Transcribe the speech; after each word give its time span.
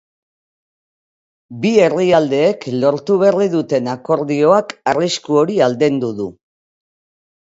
Bi 1.65 1.73
herrialdeek 1.81 2.65
lortu 2.83 3.17
berri 3.23 3.47
duten 3.55 3.89
akordioak 3.93 4.73
arrisku 4.93 5.37
hori 5.43 5.59
aldendu 5.67 6.11
du. 6.23 6.27